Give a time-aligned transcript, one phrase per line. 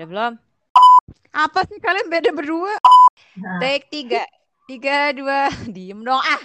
[0.00, 0.34] Udah belum?
[1.36, 2.72] Apa sih kalian beda berdua?
[3.36, 4.24] Nah, Take tiga.
[4.64, 5.52] Tiga, dua.
[5.76, 6.40] Diem dong ah.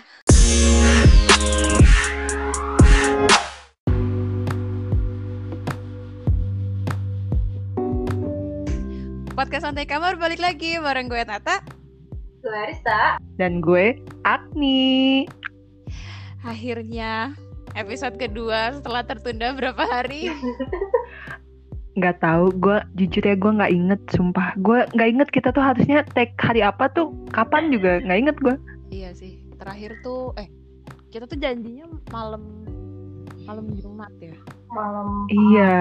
[9.40, 11.64] Podcast Santai Kamar balik lagi bareng gue Tata.
[12.44, 13.24] gue Arista.
[13.40, 15.32] Dan gue Agni.
[16.44, 17.32] Akhirnya
[17.72, 20.28] episode kedua setelah tertunda berapa hari?
[21.96, 24.52] Nggak tahu, gue jujur ya gue nggak inget, sumpah.
[24.60, 28.56] Gue nggak inget kita tuh harusnya take hari apa tuh, kapan juga nggak inget gue.
[28.90, 29.40] iya sih.
[29.56, 30.52] Terakhir tuh eh
[31.08, 32.44] kita tuh janjinya malam
[33.44, 34.36] malam Jumat ya.
[34.68, 35.28] Malam.
[35.32, 35.76] Iya.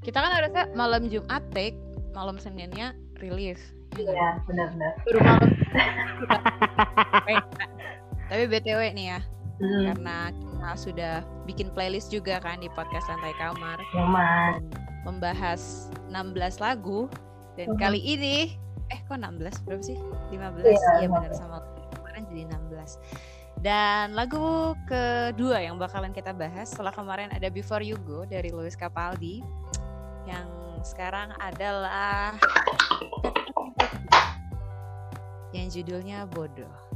[0.00, 1.76] Kita kan harusnya malam Jumat take,
[2.12, 3.60] malam Seninnya rilis.
[3.96, 4.04] Ya?
[4.06, 4.92] Iya, benar-benar.
[5.02, 5.50] Baru malam.
[6.20, 6.44] kita-
[8.30, 9.18] Tapi BTW nih ya,
[9.60, 11.14] Hmm, karena kita sudah
[11.44, 13.78] bikin playlist juga kan di podcast Santai Kamar
[15.04, 17.06] membahas 16 lagu
[17.54, 17.76] dan Mhm.
[17.76, 18.56] kali ini
[18.88, 20.00] eh kok 16 berapa sih?
[20.32, 20.64] 15.
[20.66, 21.56] Iya, Iya benar sama
[21.92, 22.98] kemarin jadi 16.
[23.60, 28.72] Dan lagu kedua yang bakalan kita bahas setelah kemarin ada Before You Go dari Louis
[28.72, 29.44] Capaldi
[30.24, 30.48] yang
[30.80, 32.32] sekarang adalah
[35.52, 36.89] yang judulnya Bodoh.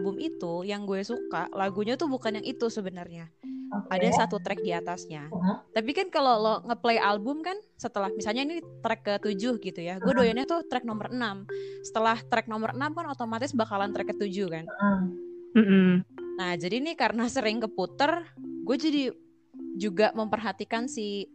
[0.00, 3.28] Album itu yang gue suka lagunya tuh bukan yang itu sebenarnya.
[3.70, 4.00] Oke.
[4.00, 5.28] Ada satu track di atasnya.
[5.28, 5.76] Mhm.
[5.76, 10.00] Tapi kan kalau lo ngeplay album kan setelah misalnya ini track ke-7 gitu ya.
[10.00, 11.46] Gue doyannya tuh track nomor 6.
[11.86, 14.64] Setelah track nomor 6 kan otomatis bakalan track ke-7 kan.
[15.54, 16.02] Mm-mm.
[16.40, 19.02] Nah, jadi nih karena sering keputer, gue jadi
[19.76, 21.28] juga memperhatikan si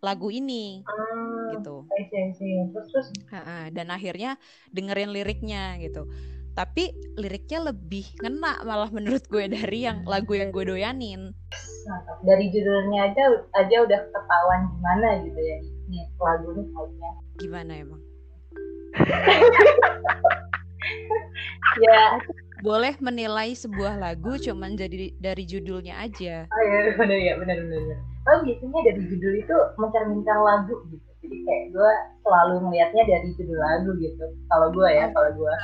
[0.00, 1.58] lagu ini Hmm.
[1.58, 1.76] gitu.
[1.98, 2.54] I see, I see.
[2.70, 4.38] Terus terus Ha-ha, dan akhirnya
[4.70, 6.06] dengerin liriknya gitu.
[6.60, 11.32] Tapi liriknya lebih ngena malah menurut gue dari yang lagu yang gue doyanin.
[12.20, 13.24] dari judulnya aja
[13.56, 15.56] aja udah ketahuan gimana gitu ya
[15.88, 17.10] ini lagu ini kayaknya.
[17.40, 18.02] Gimana emang?
[21.80, 22.18] Ya,
[22.60, 26.44] Boleh menilai sebuah lagu cuman jadi dari judulnya aja.
[26.50, 27.78] oh iya benar ya benar benar.
[27.80, 27.98] benar.
[28.28, 31.09] Oh biasanya dari judul itu mencerminkan lagu gitu.
[31.50, 34.24] Kayak gue selalu ngelihatnya dari judul lagu gitu.
[34.46, 35.54] Kalau gue ya, kalau gue.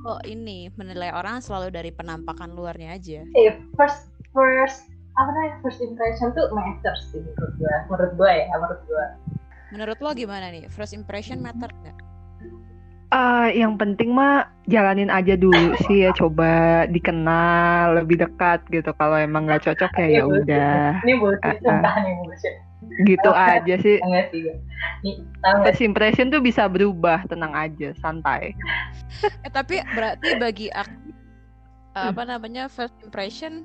[0.00, 3.20] Kok ini menilai orang selalu dari penampakan luarnya aja.
[3.36, 7.74] Eh, first first apa namanya first impression tuh matters sih menurut gue.
[7.92, 9.06] Menurut gue ya, menurut gue.
[9.76, 10.72] Menurut lo gimana nih?
[10.72, 11.96] First impression matter nggak?
[13.12, 18.88] Ah, yang penting mah jalanin aja dulu sih ya, coba dikenal lebih dekat gitu.
[18.96, 21.60] Kalau emang nggak cocok ya ya udah, Ini bullshit, ah.
[21.60, 22.56] sumpah nih bullshit.
[23.02, 23.96] Gitu aja sih.
[23.98, 24.30] Enggak.
[25.00, 25.24] Nih,
[25.64, 28.52] First impression tuh bisa berubah, tenang aja, santai.
[29.44, 30.92] Eh tapi berarti bagi aku
[31.96, 33.64] apa namanya first impression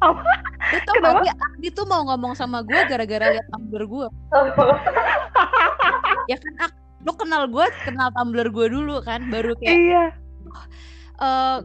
[0.00, 0.24] Apa?
[0.72, 1.20] itu Kenapa?
[1.20, 4.44] tadi Akdi tuh mau ngomong sama gue gara-gara lihat Tumblr gue Oh,
[6.32, 6.72] ya kan Ak,
[7.04, 10.04] lo kenal gue kenal Tumblr gue dulu kan baru kayak Iya.
[11.20, 11.56] eh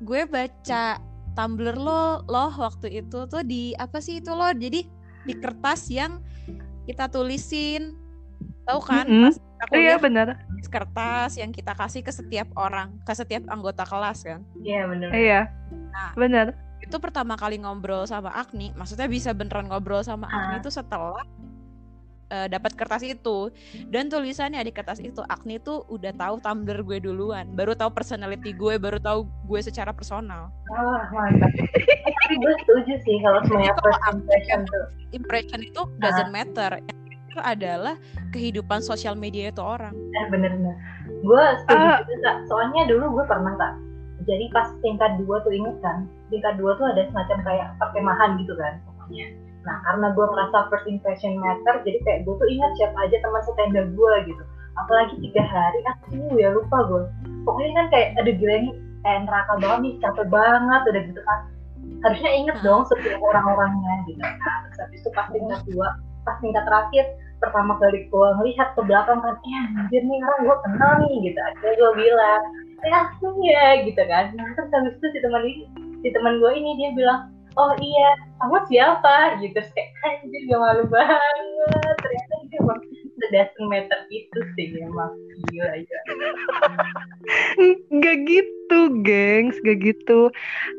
[0.00, 0.96] gue baca
[1.36, 4.80] Tumblr lo lo waktu itu tuh di apa sih itu lo jadi
[5.22, 6.20] di kertas yang
[6.84, 7.94] kita tulisin
[8.64, 9.28] tahu kan Mm-mm.
[9.28, 9.36] pas
[9.66, 10.26] kita Iya benar.
[10.62, 15.10] kertas yang kita kasih ke setiap orang ke setiap anggota kelas kan Iya bener.
[15.10, 15.40] Iya.
[15.90, 16.12] Nah.
[16.14, 16.46] Benar.
[16.80, 20.60] itu pertama kali ngobrol sama Agni maksudnya bisa beneran ngobrol sama Agni Ah.
[20.60, 21.20] itu setelah
[22.30, 23.50] eh, dapat kertas itu
[23.86, 28.50] dan tulisannya di kertas itu Agni tuh udah tahu Tumblr gue duluan baru tahu personality
[28.52, 31.50] gue baru tahu gue secara personal Oh, mantap.
[31.50, 34.84] Tapi gue setuju sih kalau semuanya Itu first impression tuh.
[35.10, 37.94] impression itu doesn't matter yang itu adalah
[38.30, 40.74] kehidupan sosial media itu orang Eh, bener-bener.
[41.20, 41.98] Gue setuju Ah.
[42.00, 42.36] juga, Kak.
[42.46, 43.74] Soalnya dulu gue pernah, Kak.
[44.20, 48.54] Jadi pas tingkat dua tuh inget kan, tingkat dua tuh ada semacam kayak perkemahan gitu
[48.54, 49.26] kan, pokoknya.
[49.60, 53.42] Nah, karena gue merasa first impression matter, jadi kayak gue tuh ingat siapa aja teman
[53.44, 54.42] setenda gue gitu.
[54.80, 57.02] Apalagi tiga hari, ah ini ya lupa gue.
[57.44, 58.70] Pokoknya kan kayak, aduh gila ini
[59.04, 61.40] kayak neraka banget nih, capek banget, udah gitu kan.
[62.00, 62.64] Harusnya inget Hmm.
[62.64, 64.22] dong setiap orang-orangnya gitu.
[64.24, 65.88] Nah, terus habis itu pas tingkat dua,
[66.24, 67.04] pas tingkat terakhir,
[67.40, 71.38] pertama kali gue ngelihat ke belakang kan, eh anjir nih orang gue kenal nih gitu.
[71.40, 72.42] Akhirnya gue bilang,
[72.80, 74.24] eh asli ya gitu kan.
[74.36, 75.64] Nah terus habis itu si teman ini,
[76.00, 77.20] si teman gue ini dia bilang,
[77.60, 78.10] oh iya,
[78.40, 79.16] kamu siapa?
[79.44, 79.52] Gitu.
[79.52, 79.90] Terus kayak
[80.24, 81.96] anjir gak malu banget.
[82.00, 82.80] Ternyata dia emang
[83.20, 85.12] sedasen meter itu sih emang
[85.52, 86.00] gila ya.
[88.00, 90.32] Gak gitu, gengs, gak gitu.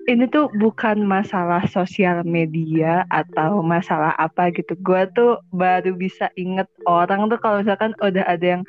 [0.10, 4.74] Ini tuh bukan masalah sosial media atau masalah apa gitu.
[4.82, 8.64] Gua tuh baru bisa inget orang tuh kalau misalkan udah ada yang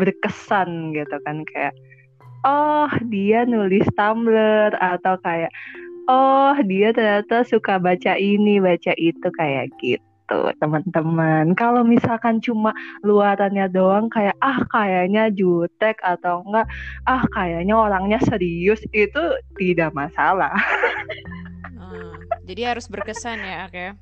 [0.00, 1.76] berkesan gitu kan kayak
[2.48, 5.52] oh dia nulis Tumblr atau kayak
[6.08, 12.72] oh dia ternyata suka baca ini baca itu kayak gitu teman-teman kalau misalkan cuma
[13.04, 16.64] luarannya doang kayak ah kayaknya jutek atau enggak
[17.04, 19.22] ah kayaknya orangnya serius itu
[19.60, 20.54] tidak masalah
[21.82, 22.14] Hmm,
[22.48, 23.92] jadi harus berkesan ya, Ak ya.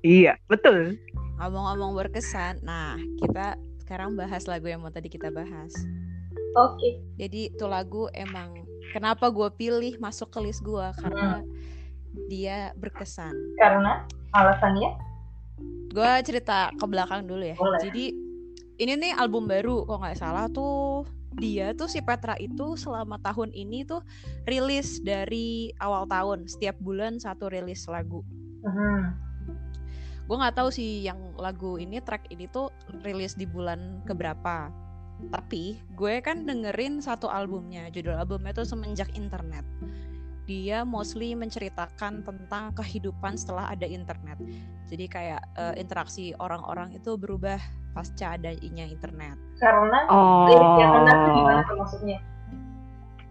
[0.00, 0.96] iya betul
[1.36, 5.72] Ngomong-ngomong berkesan, nah kita sekarang bahas lagu yang mau tadi kita bahas.
[6.52, 7.00] Oke.
[7.16, 11.42] Jadi tuh lagu emang kenapa gue pilih masuk ke list gue karena
[12.26, 13.34] dia berkesan.
[13.58, 14.04] Karena
[14.34, 15.10] alasannya
[15.90, 17.58] Gue cerita ke belakang dulu ya.
[17.58, 17.82] Boleh.
[17.82, 18.14] Jadi
[18.78, 21.02] ini nih album baru kok nggak salah tuh
[21.34, 24.02] dia tuh si Petra itu selama tahun ini tuh
[24.46, 28.22] rilis dari awal tahun setiap bulan satu rilis lagu.
[28.60, 29.30] Mhm.
[30.30, 32.70] gue nggak tahu sih yang lagu ini track ini tuh
[33.02, 34.70] rilis di bulan keberapa
[35.28, 39.62] tapi gue kan dengerin satu albumnya judul albumnya tuh semenjak internet.
[40.48, 44.40] Dia mostly menceritakan tentang kehidupan setelah ada internet.
[44.90, 47.60] Jadi kayak eh, interaksi orang-orang itu berubah
[47.94, 49.38] pasca adanya internet.
[49.62, 50.08] Karena
[50.50, 52.18] lirik yang kena tuh gimana oh tuh maksudnya?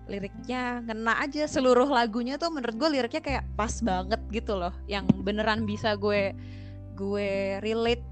[0.09, 4.73] liriknya ngena aja seluruh lagunya tuh menurut gue liriknya kayak pas banget gitu loh.
[4.89, 6.33] Yang beneran bisa gue
[6.97, 8.03] gue relate.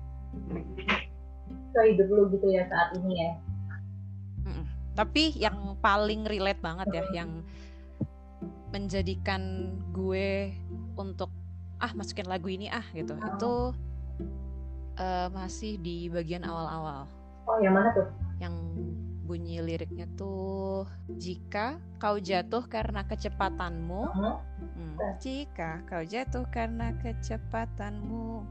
[1.74, 3.32] Ke hidup lu gitu ya saat ini ya.
[4.98, 7.46] Tapi yang paling relate banget ya, yang
[8.74, 10.52] menjadikan gue
[10.98, 11.30] untuk
[11.78, 13.14] ah masukin lagu ini ah gitu.
[13.14, 13.30] Oh.
[13.30, 13.54] Itu
[14.98, 17.06] eh, masih di bagian awal-awal
[17.48, 18.08] Oh yang mana tuh?
[18.44, 18.54] yang
[19.28, 24.34] bunyi liriknya tuh jika kau jatuh karena kecepatanmu Mhm.
[24.58, 24.96] Hmm.
[25.20, 28.42] Jika kau jatuh karena kecepatanmu.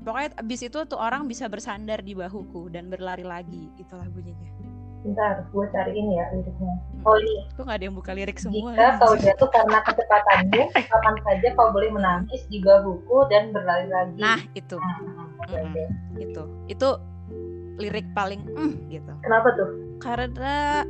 [0.00, 3.68] Pokoknya abis itu tuh orang bisa bersandar di bahuku dan berlari lagi.
[3.76, 4.48] Itulah bunyinya.
[5.04, 6.72] Bentar, gue cariin ya liriknya.
[6.72, 7.04] Hmm.
[7.04, 8.72] Oh ini, Tuh nggak ada yang buka lirik semua.
[8.72, 14.16] jika kau jatuh karena kecepatanmu, kapan saja kau boleh menangis di bahuku dan berlari lagi.
[14.18, 15.44] Nah itu, Mm-mm.
[15.44, 15.84] oke.
[16.16, 16.42] itu,
[16.72, 16.88] itu
[17.76, 19.12] lirik paling mm, gitu.
[19.20, 19.68] Kenapa tuh?
[19.98, 20.82] Karena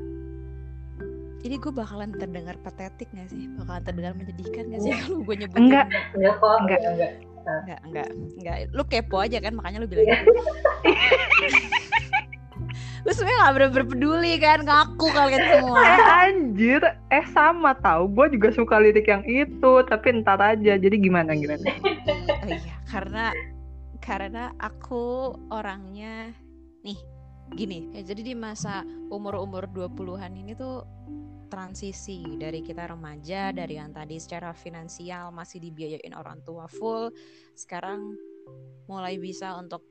[1.40, 3.44] ini gue bakalan terdengar patetik gak sih?
[3.54, 5.62] Bakalan terdengar menyedihkan gak sih kalau gue nyebutin?
[5.62, 5.86] Enggak.
[6.12, 6.80] Enggak kok, Enggak.
[6.80, 7.12] enggak, enggak.
[7.44, 8.08] enggak, enggak,
[8.40, 8.56] enggak.
[8.72, 10.08] Lu kepo aja kan, makanya lu bilang.
[10.08, 10.16] Iya.
[10.16, 10.32] gitu.
[13.04, 15.76] lu sebenarnya gak bener-bener peduli kan, ngaku kalian semua.
[15.76, 16.80] eh anjir
[17.10, 21.68] eh sama tahu gue juga suka lirik yang itu tapi ntar aja jadi gimana gimana
[21.84, 23.28] Oh iya, karena
[24.00, 26.32] karena aku orangnya
[26.84, 26.98] nih
[27.56, 27.90] gini.
[27.96, 30.84] Ya, jadi di masa umur-umur 20-an ini tuh
[31.48, 37.12] transisi dari kita remaja dari yang tadi secara finansial masih dibiayain orang tua full,
[37.54, 38.16] sekarang
[38.90, 39.84] mulai bisa untuk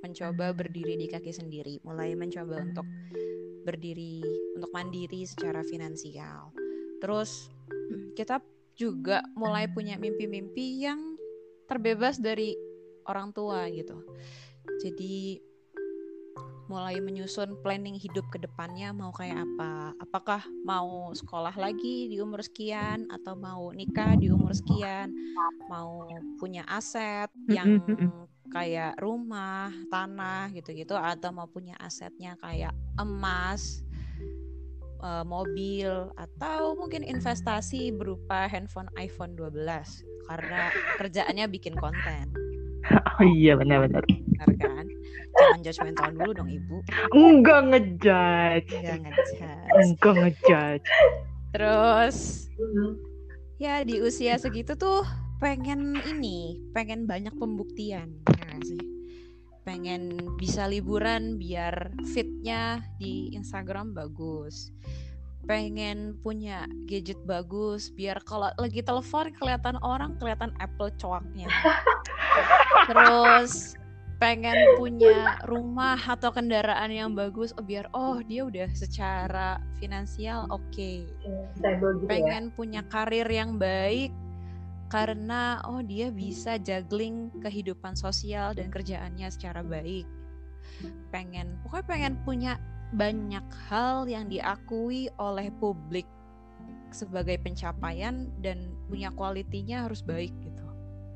[0.00, 2.86] mencoba berdiri di kaki sendiri, mulai mencoba untuk
[3.66, 4.22] berdiri
[4.54, 6.54] untuk mandiri secara finansial.
[7.02, 7.50] Terus
[8.14, 8.40] kita
[8.78, 11.18] juga mulai punya mimpi-mimpi yang
[11.66, 12.54] terbebas dari
[13.10, 14.00] orang tua gitu.
[14.80, 15.42] Jadi
[16.66, 19.94] mulai menyusun planning hidup ke depannya mau kayak apa.
[20.02, 25.14] Apakah mau sekolah lagi di umur sekian atau mau nikah di umur sekian,
[25.70, 26.06] mau
[26.38, 27.82] punya aset yang
[28.50, 33.86] kayak rumah, tanah gitu-gitu atau mau punya asetnya kayak emas,
[35.02, 42.34] eh, mobil atau mungkin investasi berupa handphone iPhone 12 karena kerjaannya bikin konten.
[43.18, 44.02] oh iya benar-benar
[44.36, 44.86] Benar kan?
[45.32, 46.76] Jangan judgmental dulu dong ibu.
[47.10, 49.76] enggak ngejudge Jangan ngejudge.
[49.76, 50.86] enggak ngejudge
[51.50, 52.16] Terus
[52.56, 52.90] Mhm.
[53.56, 55.04] ya di usia segitu tuh
[55.36, 58.80] pengen ini, pengen banyak pembuktian, ya sih?
[59.62, 64.72] Pengen bisa liburan biar fitnya di Instagram bagus.
[65.44, 71.46] Pengen punya gadget bagus biar kalau lagi telepon kelihatan orang kelihatan Apple coaknya.
[72.88, 73.74] Terus
[74.16, 81.04] pengen punya rumah atau kendaraan yang bagus oh, biar oh dia udah secara finansial oke
[81.60, 82.10] Stable gitu ya.
[82.16, 84.08] pengen punya karir yang baik
[84.88, 90.08] karena oh dia bisa juggling kehidupan sosial dan kerjaannya secara baik
[91.12, 92.52] pengen pokoknya pengen punya
[92.96, 96.08] banyak hal yang diakui oleh publik
[96.88, 100.64] sebagai pencapaian dan punya kualitinya harus baik gitu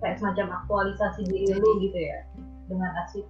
[0.00, 2.20] Kayak semacam aktualisasi diri Jadi- lu gitu ya.
[2.70, 3.26] Dengan asik.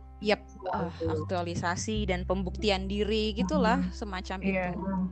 [0.68, 1.08] Ah, itu.
[1.08, 4.76] aktualisasi dan pembuktian diri gitulah semacam Iya.
[4.76, 5.08] itu Hmm.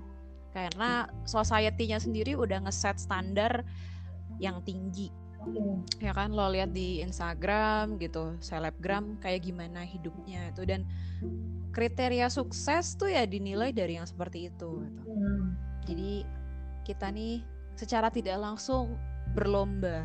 [0.52, 0.90] karena
[1.24, 3.64] society-nya sendiri udah ngeset standar
[4.36, 5.08] yang tinggi
[5.40, 6.04] Oke.
[6.04, 10.84] ya kan lo lihat di Instagram gitu selebgram kayak gimana hidupnya itu dan
[11.72, 15.02] kriteria sukses tuh ya dinilai dari yang seperti itu gitu.
[15.08, 15.56] Hmm.
[15.88, 16.12] jadi
[16.84, 17.40] kita nih
[17.76, 18.92] secara tidak langsung
[19.32, 20.04] berlomba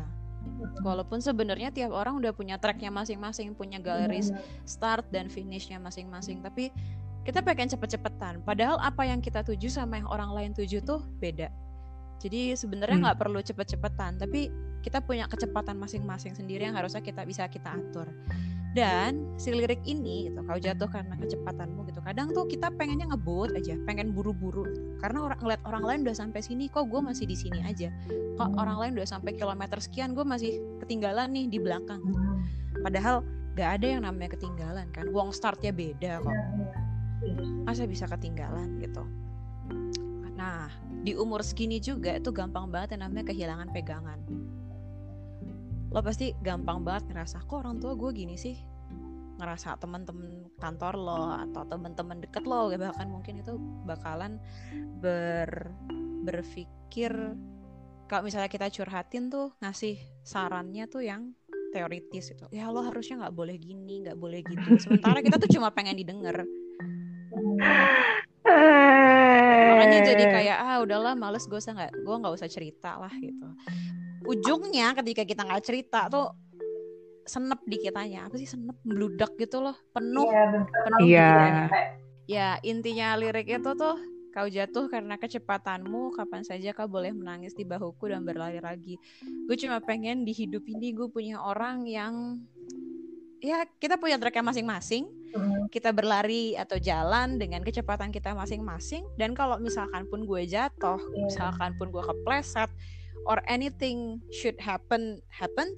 [0.80, 4.42] walaupun sebenarnya tiap orang udah punya tracknya masing-masing punya galeris Benar.
[4.64, 6.40] start dan finishnya masing-masing.
[6.44, 6.72] Tapi
[7.24, 8.44] kita pengen cepet-cepetan.
[8.44, 11.48] Padahal apa yang kita tuju sama yang orang lain tuju tuh beda.
[12.20, 13.04] Jadi sebenarnya Hmm.
[13.10, 14.48] nggak perlu cepet-cepetan tapi
[14.84, 18.04] kita punya kecepatan masing-masing sendiri yang harusnya kita bisa kita atur
[18.74, 23.54] dan si lirik ini gitu kau jatuh karena kecepatanmu gitu kadang tuh kita pengennya ngebut
[23.54, 24.98] aja pengen buru-buru gitu.
[24.98, 27.94] karena orang ngeliat orang lain udah sampai sini kok gue masih di sini aja
[28.34, 32.42] kok orang lain udah sampai kilometer sekian gue masih ketinggalan nih di belakang Hmm.
[32.82, 33.22] padahal
[33.54, 36.34] gak ada yang namanya ketinggalan kan wong startnya beda kok
[37.24, 37.46] Iya.
[37.64, 39.06] masa bisa ketinggalan gitu
[40.34, 40.66] nah
[41.06, 44.18] di umur segini juga itu gampang banget yang namanya kehilangan pegangan
[45.94, 48.58] lo pasti gampang banget ngerasa kok orang tua gue gini sih?
[49.38, 53.54] Ngerasa teman-teman kantor lo atau teman-teman deket lo bahkan mungkin itu
[53.86, 54.42] bakalan
[54.98, 55.70] ber
[56.26, 57.14] berpikir
[58.10, 59.94] kalau misalnya kita curhatin tuh ngasih
[60.26, 61.30] sarannya tuh yang
[61.70, 64.74] teoritis itu ya lo harusnya nggak boleh gini nggak boleh gitu.
[64.82, 66.42] Sementara kita tuh cuma pengen didengar.
[69.74, 73.46] Makanya jadi kayak ah udahlah males gue nggak gue nggak usah cerita lah gitu
[74.24, 76.32] ujungnya ketika kita nggak cerita tuh
[77.24, 80.68] senep di kitanya apa sih senep meludak gitu loh penuh Iya, bener.
[80.84, 81.24] penuh Iya.
[81.24, 81.64] di kitanya.
[82.24, 83.96] ya intinya lirik itu tuh
[84.30, 88.98] kau jatuh karena kecepatanmu kapan saja kau boleh menangis di bahuku dan berlari lagi
[89.46, 92.42] gue cuma pengen di hidup ini gue punya orang yang
[93.38, 95.04] ya kita punya tracknya masing-masing
[95.34, 95.66] Hmm.
[95.66, 101.26] kita berlari atau jalan dengan kecepatan kita masing-masing dan kalau misalkan pun gue jatuh Iya.
[101.26, 102.70] misalkan pun gue kepleset
[103.26, 105.76] or anything should happen happened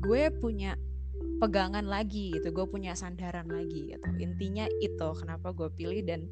[0.00, 0.74] gue punya
[1.40, 6.24] pegangan lagi gitu gue punya sandaran lagi gitu intinya itu kenapa gue pilih dan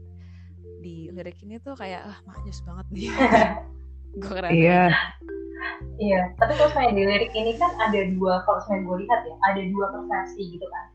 [0.81, 3.09] di lirik ini tuh kayak ah maknyus banget nih
[4.23, 4.85] gue keren Iya.
[5.99, 9.37] Iya, tapi kalau misalnya di lirik ini kan ada dua, kalau misalnya gue lihat ya,
[9.43, 10.87] ada dua persepsi gitu kan.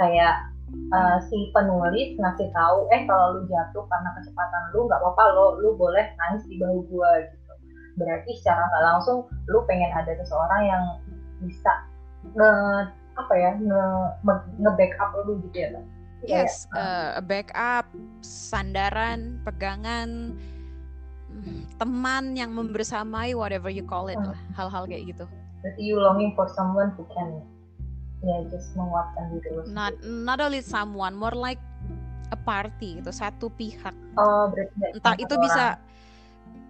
[0.00, 0.34] Kayak
[0.96, 5.46] uh, si penulis ngasih tahu, eh kalau lu jatuh karena kecepatan lu, nggak apa-apa lo,
[5.60, 7.37] lu boleh nangis di bahu gue gitu.
[7.98, 9.18] Berarti secara nggak langsung,
[9.50, 10.84] lu pengen ada seseorang yang
[11.42, 11.72] bisa
[12.34, 12.52] nge
[13.18, 13.82] apa ya nge
[14.62, 15.84] nge backup lu gitu ya kan?
[16.26, 17.86] Yes, uh, backup,
[18.26, 20.34] sandaran, pegangan,
[21.78, 24.34] teman yang membersamai, whatever you call it Hmm.
[24.34, 25.26] lah, hal-hal kayak gitu.
[25.62, 27.42] Berarti you longing for someone who can
[28.26, 29.62] ya just menguatkan diri lu.
[29.70, 31.62] Not not only someone, more like
[32.34, 33.94] a party gitu, satu pihak.
[34.18, 35.78] Oh, berarti Entah itu bisa.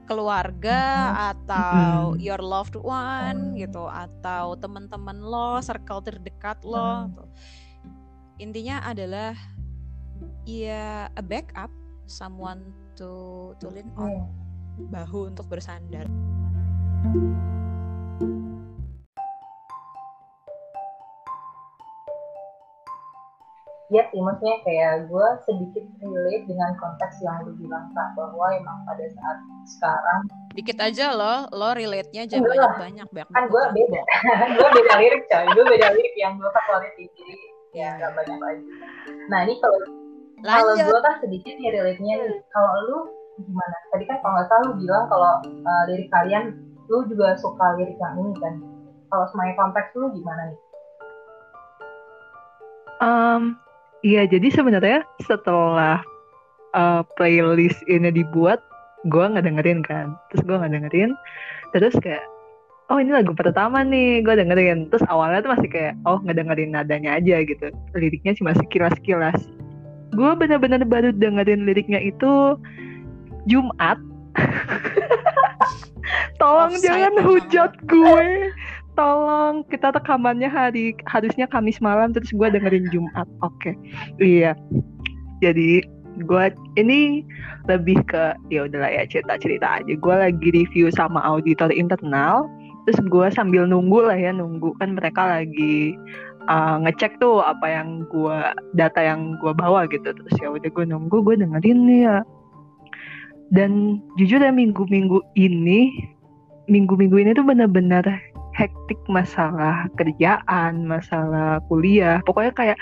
[0.08, 2.18] Keluarga atau Hmm.
[2.18, 3.56] your loved one Hmm.
[3.60, 7.06] gitu, atau teman-teman lo, circle terdekat lo.
[7.06, 7.12] Hmm.
[7.12, 7.28] tuh.
[8.40, 9.36] Intinya adalah
[10.48, 11.70] ya a backup,
[12.08, 14.08] someone to to lean on.
[14.08, 14.24] Iya.
[14.78, 16.06] bahu untuk bersandar.
[23.88, 28.85] Iya sih, maksudnya kayak gue sedikit relate dengan konteks yang lu bilang Kak, bahwa emang
[28.85, 30.21] pada saat sekarang
[30.52, 32.76] Dikit aja loh, lo relate-nya jangan Enggak lah.
[32.76, 33.09] banyak-banyak.
[33.09, 34.00] banyak kan gue beda,
[34.61, 37.37] gue beda lirik coy, gue beda lirik yang gue favorit jadi
[37.73, 38.64] ya gak banyak lagi.
[39.33, 39.80] Nah ini kalau
[40.45, 42.99] kalau gue kan sedikit nih relate-nya nih, kalau lu
[43.40, 43.76] gimana?
[43.88, 45.33] Tadi kan kalau nggak salah lu bilang kalau
[45.64, 46.45] uh, lirik kalian
[46.92, 48.54] lu juga suka lirik yang ini kan.
[49.09, 50.59] Kalau semuanya konteks lu gimana nih?
[52.99, 53.42] Em,
[54.02, 56.02] iya, jadi sebenarnya setelah
[56.75, 58.62] eh, playlist ini dibuat,
[59.07, 60.17] gue nggak dengerin kan.
[60.31, 61.11] Terus gue nggak dengerin,
[61.75, 62.25] terus kayak,
[62.88, 64.90] oh ini lagu pertama nih, gue dengerin.
[64.90, 67.71] Terus awalnya tuh masih kayak, oh nggak dengerin nadanya aja gitu.
[67.95, 69.49] Liriknya cuma sekilas-kilas.
[70.14, 72.57] Gue bener-bener baru dengerin liriknya itu
[73.47, 73.99] Jumat.
[76.40, 78.28] Tolong Offside jangan hujat gue
[78.99, 83.31] tolong kita rekamannya hari harusnya Kamis malam terus gue dengerin Jumat.
[83.47, 83.78] Oke.
[84.19, 84.59] Iya.
[85.38, 85.87] Jadi
[86.26, 87.23] gue ini
[87.71, 89.95] lebih ke ya udahlah ya cerita cerita aja.
[89.95, 92.50] Gue lagi review sama auditor internal
[92.90, 94.75] terus gue sambil nunggu lah ya nunggu.
[94.83, 95.95] Kan mereka lagi
[96.50, 98.38] uh, ngecek tuh apa yang gue
[98.75, 100.11] data yang gue bawa gitu.
[100.11, 102.19] Terus ya udah gue nunggu gue dengerin nih ya.
[103.49, 105.88] Dan jujur ya minggu-minggu ini
[106.69, 108.05] minggu-minggu ini tuh bener-bener
[108.58, 112.18] hektik masalah kerjaan, masalah kuliah.
[112.26, 112.78] Pokoknya kayak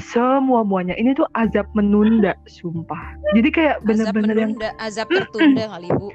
[0.00, 3.14] semua muanya ini tuh azab menunda, sumpah.
[3.36, 6.08] Jadi kayak azab bener-bener yang azab tertunda kali bu.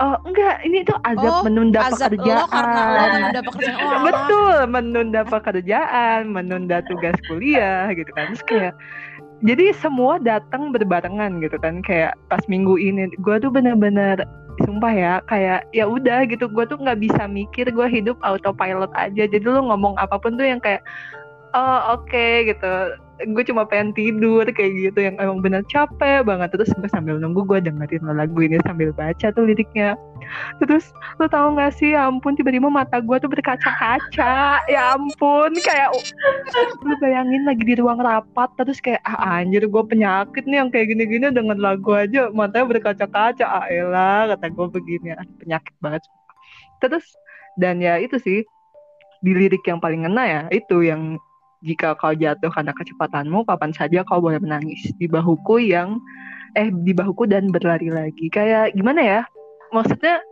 [0.00, 2.40] oh enggak, ini tuh azab Oh, menunda Azab pekerjaan.
[2.40, 3.76] lo karena lo menunda pekerjaan.
[3.84, 4.00] Oh.
[4.06, 8.32] Betul, menunda pekerjaan, menunda tugas kuliah gitu kan.
[8.32, 8.74] Terus kayak
[9.40, 14.20] jadi semua datang berbarengan gitu kan kayak pas minggu ini gue tuh bener-bener
[14.64, 16.48] sumpah ya kayak ya udah gitu.
[16.50, 19.24] Gue tuh nggak bisa mikir gue hidup autopilot aja.
[19.28, 20.84] Jadi lu ngomong apa pun tuh yang kayak
[21.54, 26.52] oh oke okay, gitu gue cuma pengen tidur kayak gitu yang emang bener capek banget.
[26.54, 29.98] Terus gue sambil nunggu gue dengerin lagu ini sambil baca tuh liriknya.
[30.62, 34.64] Terus lo tau gak sih ya ampun tiba-tiba mata gue tuh berkaca-kaca.
[34.68, 35.90] Ya ampun kayak
[36.84, 40.92] lu bayangin lagi di ruang rapat terus kayak ah anjir gue penyakit nih yang kayak
[40.92, 42.32] gini-gini dengan lagu aja.
[42.32, 43.44] Matanya berkaca-kaca.
[43.44, 45.12] Ah elah kata gue begini.
[45.12, 46.02] Ah, penyakit banget
[46.80, 47.04] terus
[47.60, 48.40] dan ya itu sih
[49.20, 51.20] di lirik yang paling ngena ya itu yang
[51.60, 56.00] jika kau jatuh karena kecepatanmu, kapan saja kau boleh menangis di bahuku yang
[56.56, 58.32] eh di bahuku dan berlari lagi.
[58.32, 59.20] Kayak gimana ya?
[59.70, 60.24] Maksudnya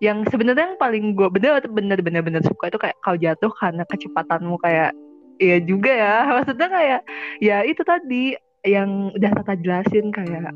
[0.00, 3.80] yang sebenarnya yang paling gue bener bener bener bener suka itu kayak kau jatuh karena
[3.88, 4.92] kecepatanmu kayak
[5.40, 7.00] ya juga ya maksudnya kayak
[7.40, 8.36] ya itu tadi
[8.68, 10.52] yang udah tata jelasin kayak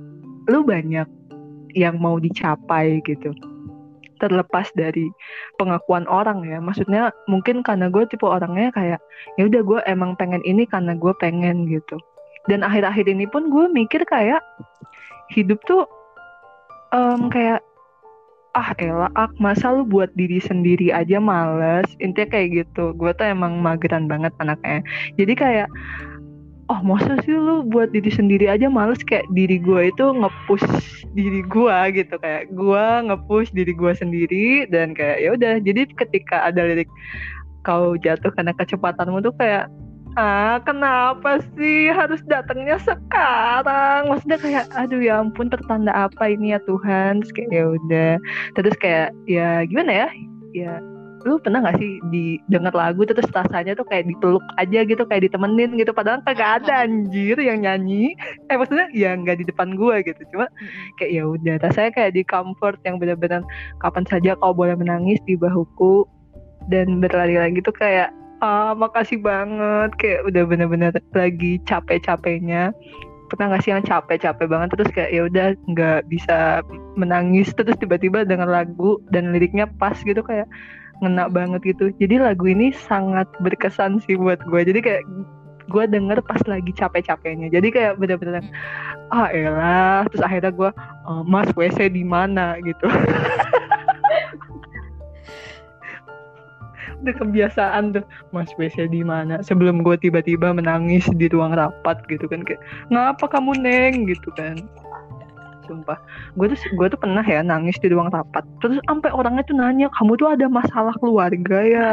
[0.51, 1.09] lu banyak
[1.73, 3.33] yang mau dicapai gitu
[4.21, 5.09] terlepas dari
[5.57, 6.61] pengakuan orang ya.
[6.61, 9.01] Maksudnya mungkin karena gue tipe orangnya kayak
[9.41, 11.97] ya udah gue emang pengen ini karena gue pengen gitu.
[12.49, 14.45] Dan akhir-akhir ini pun gue mikir kayak
[15.33, 15.89] hidup tuh
[16.93, 17.65] um, kayak
[18.51, 21.87] ah elah ak masa lu buat diri sendiri aja males?
[22.03, 22.93] Intinya kayak gitu.
[22.99, 24.83] Gue tuh emang mageran banget anaknya.
[25.17, 25.69] Jadi kayak
[26.71, 29.03] oh masa sih lu buat diri sendiri aja males?
[29.03, 30.65] Kayak diri gue itu ngepush
[31.19, 32.15] diri gue gitu.
[32.23, 35.55] Kayak gue ngepush diri gue sendiri dan kayak ya udah.
[35.59, 36.89] Jadi ketika ada lirik
[37.67, 39.69] kau jatuh karena kecepatanmu tuh kayak
[40.19, 44.15] ah kenapa sih harus datangnya sekarang?
[44.15, 47.27] Maksudnya kayak aduh ya ampun pertanda apa ini ya Tuhan?
[47.27, 48.13] Terus kayak ya udah.
[48.55, 50.09] Terus kayak ya gimana ya?
[50.55, 50.75] Ya
[51.25, 55.77] lu pernah gak sih didengar lagu terus rasanya tuh kayak dipeluk aja gitu kayak ditemenin
[55.77, 55.93] gitu.
[55.93, 58.17] Padahal kagak ada anjir yang nyanyi.
[58.49, 60.21] Eh maksudnya ya nggak di depan gue gitu.
[60.33, 60.49] Cuma
[60.97, 63.45] kayak ya udah rasanya kayak di comfort yang benar-benar
[63.85, 66.09] kapan saja kau boleh menangis di bahuku.
[66.69, 69.91] Dan berlari lagi tuh kayak ah makasih banget.
[70.01, 72.73] Kayak udah bener-bener lagi capek-capeknya.
[73.31, 76.67] Pernah gak sih yang capek-capek banget terus kayak ya udah nggak bisa
[76.99, 77.55] menangis.
[77.55, 80.51] Terus tiba-tiba dengan lagu dan liriknya pas gitu kayak
[81.01, 81.91] ngena banget gitu.
[81.97, 85.05] Jadi lagu ini sangat berkesan sih buat gue jadi kayak
[85.71, 87.49] gue denger pas lagi capek-capeknya.
[87.49, 88.43] Jadi kayak bener-bener
[89.15, 90.05] ah elah.
[90.13, 90.71] Terus akhirnya gue
[91.09, 92.59] oh, mas wc di mana?
[92.61, 92.87] gitu.
[97.01, 99.41] Udah kebiasaan tuh mas wc di mana?
[99.41, 102.45] Sebelum gue tiba-tiba menangis di ruang rapat gitu kan.
[102.45, 102.61] Kayak
[102.93, 104.05] ngapa kamu neng?
[104.11, 104.61] gitu kan
[105.71, 105.99] sumpah.
[106.35, 108.43] Gue tuh gue tuh pernah ya nangis di ruang rapat.
[108.59, 111.89] Terus sampai orangnya tuh nanya kamu tuh ada masalah keluarga ya?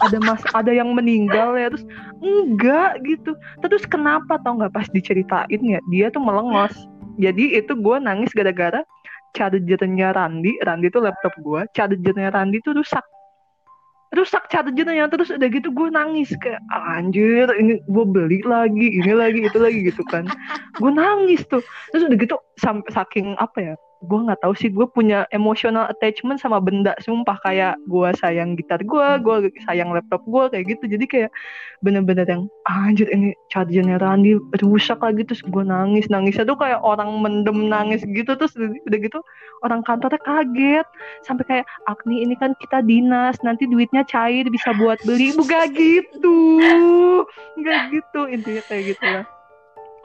[0.00, 1.68] Ada mas ada yang meninggal ya?
[1.68, 1.84] Terus
[2.24, 3.36] enggak gitu.
[3.60, 6.72] Terus kenapa tau nggak pas diceritain ya dia tuh melengos.
[7.20, 8.80] Jadi itu gue nangis gara-gara
[9.36, 10.56] chargernya Randi.
[10.64, 13.04] Randi tuh laptop gue chargernya Randi tuh rusak
[14.16, 19.44] rusak chargernya terus udah gitu gue nangis kayak anjir ini gue beli lagi ini lagi
[19.44, 20.24] itu lagi gitu kan.
[20.80, 21.60] Gue nangis tuh.
[21.92, 26.38] Terus udah gitu sampai saking apa ya gue nggak tahu sih gue punya emotional attachment
[26.38, 27.38] sama benda sumpah.
[27.42, 30.84] Kayak gue sayang gitar gue gue sayang laptop gue kayak gitu.
[30.98, 31.30] Jadi kayak
[31.82, 36.82] bener-bener yang ah, anjir ini chargernya Randy rusak lagi terus gue nangis nangisnya tuh kayak
[36.82, 38.34] orang mendem nangis gitu.
[38.34, 39.18] Terus udah gitu
[39.62, 40.86] orang kantornya kaget.
[41.26, 45.34] Sampai kayak Agni ini kan kita dinas nanti duitnya cair bisa buat beli.
[45.34, 46.38] Bukan gitu.
[47.58, 48.20] Nggak gitu.
[48.28, 49.37] Intinya kayak gitu lah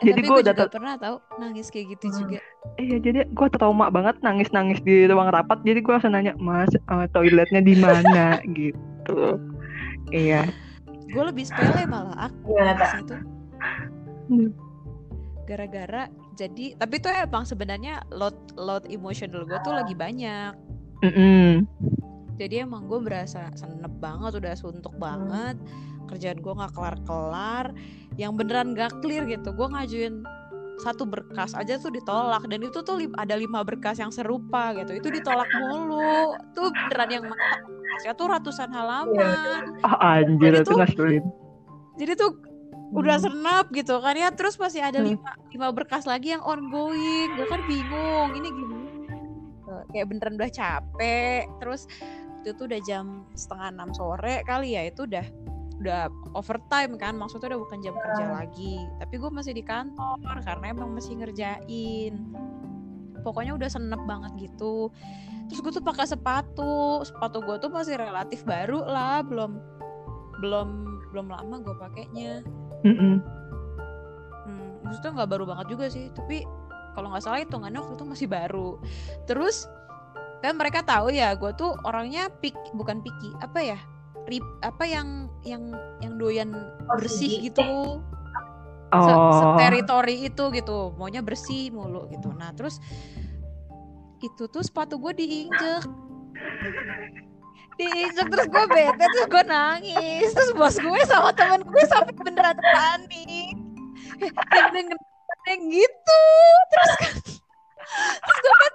[0.03, 2.17] jadi gue udah pernah tau nangis kayak gitu hmm.
[2.19, 2.39] juga.
[2.79, 5.63] Iya jadi gue trauma banget nangis nangis di ruang rapat.
[5.63, 9.39] Jadi gue langsung nanya mas uh, toiletnya di mana gitu.
[10.11, 10.47] Iya.
[11.09, 13.17] Gue lebih sepele malah aku ya, itu.
[14.29, 14.49] Hmm.
[15.47, 20.53] Gara-gara jadi tapi tuh emang sebenarnya load load emosional gue tuh lagi banyak.
[21.03, 21.47] Mm -hmm.
[22.33, 25.53] Jadi emang gue berasa senep banget, udah suntuk banget.
[26.09, 27.71] Kerjaan gue nggak kelar-kelar
[28.19, 29.53] yang beneran gak clear gitu.
[29.55, 30.21] Gue ngajuin
[30.81, 34.97] satu berkas aja tuh ditolak dan itu tuh ada lima berkas yang serupa gitu.
[34.97, 36.37] Itu ditolak mulu.
[36.57, 37.23] Tuh beneran yang
[38.03, 39.79] ya tuh ratusan halaman.
[39.85, 41.25] Oh, anjir jadi itu ngeselin
[41.97, 42.41] jadi tuh
[42.93, 43.25] udah hmm.
[43.25, 44.29] senap gitu kan ya.
[44.33, 45.07] Terus masih ada hmm.
[45.13, 47.33] lima lima berkas lagi yang ongoing.
[47.37, 48.81] Gue kan bingung ini gimana?
[49.93, 51.45] Kayak beneran udah capek.
[51.61, 51.85] Terus
[52.43, 55.23] itu tuh udah jam setengah enam sore kali ya itu udah
[55.83, 58.31] udah overtime kan maksudnya udah bukan jam kerja ah.
[58.41, 58.79] lagi.
[59.03, 62.13] Tapi gue masih di kantor karena emang masih ngerjain.
[63.21, 64.87] Pokoknya udah senep banget gitu.
[65.51, 67.03] Terus gue tuh pakai sepatu.
[67.03, 69.21] Sepatu gue tuh masih relatif baru lah.
[69.27, 69.59] Belum
[70.39, 70.67] belum
[71.11, 72.41] belum lama gue pakainya.
[72.83, 73.15] Mm -mm.
[74.43, 76.07] hmm, maksudnya nggak baru banget juga sih.
[76.15, 76.47] Tapi
[76.95, 78.79] kalau nggak salah hitungannya waktu itu masih baru.
[79.27, 79.67] Terus
[80.43, 83.79] kan mereka tahu ya gue tuh orangnya pik bukan picky apa ya
[84.27, 85.63] rip apa yang yang
[85.99, 86.49] yang doyan
[86.87, 87.99] Oh, bersih gitu.
[88.93, 89.57] Se, Oh.
[89.57, 90.93] teritori itu gitu.
[90.95, 92.29] Maunya bersih mulu gitu.
[92.31, 92.77] Nah terus
[94.21, 95.83] itu tuh sepatu gue diinjek.
[97.75, 100.29] Diinjek terus gue bete terus gue nangis.
[100.31, 103.57] Terus bos gue sama temen gue sampai beneran panik.
[104.21, 105.01] Deng deng deng,
[105.49, 106.23] deng, gitu.
[106.69, 107.13] Terus kan
[108.21, 108.73] terus gue kan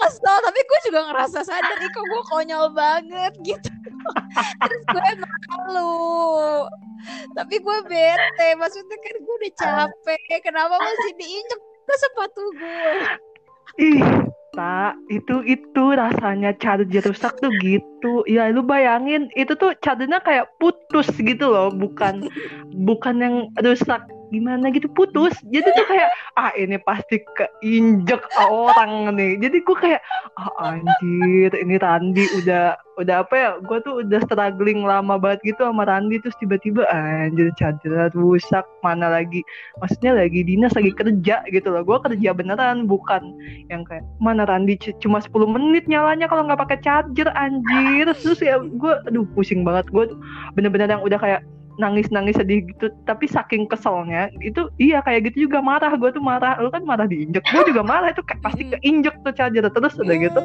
[0.00, 3.68] kesel tapi gue juga ngerasa sadar ih kok gue konyol banget gitu
[4.64, 6.66] terus gue malu.
[7.36, 10.40] Tapi gue bete maksudnya kan gue udah capek.
[10.44, 12.84] Kenapa masih diinjek ke sepatu gue?
[13.78, 14.02] Ih,
[14.52, 18.26] tak itu itu rasanya charger rusak tuh gitu.
[18.26, 22.26] Ya lu bayangin itu tuh chargernya kayak putus gitu loh, bukan
[22.84, 25.34] bukan yang rusak gimana gitu putus.
[25.50, 29.36] Jadi tuh kayak ah ini pasti keinjek orang nih.
[29.42, 30.00] Jadi gue kayak
[30.38, 33.50] ah anjir ini Randi udah udah apa ya?
[33.60, 39.10] Gue tuh udah struggling lama banget gitu sama Randi terus tiba-tiba anjir charger rusak mana
[39.10, 39.42] lagi
[39.82, 41.82] maksudnya lagi dinas lagi kerja gitu loh.
[41.82, 43.34] Gue kerja beneran bukan
[43.68, 48.58] yang kayak mana Randi cuma 10 menit nyalanya kalau nggak pakai charger anjir terus ya
[48.62, 50.14] gue aduh pusing banget gue
[50.54, 51.42] bener-bener yang udah kayak
[51.80, 55.96] nangis-nangis sedih gitu tapi saking keselnya itu iya kayak gitu juga marah.
[55.96, 57.42] Gue tuh marah lu kan marah diinjek.
[57.48, 58.76] Gue juga marah itu kayak pasti Mm.
[58.76, 60.40] keinjek tuh charger terus udah gitu